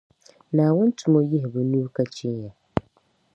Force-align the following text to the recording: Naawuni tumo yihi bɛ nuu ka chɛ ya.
Naawuni 0.53 0.91
tumo 0.99 1.19
yihi 1.29 1.47
bɛ 1.53 1.61
nuu 1.69 1.87
ka 1.95 2.03
chɛ 2.15 2.29
ya. 2.41 2.49